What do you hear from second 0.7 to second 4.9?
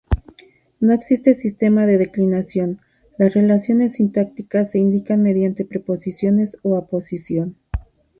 No existe sistema de declinación: las relaciones sintácticas se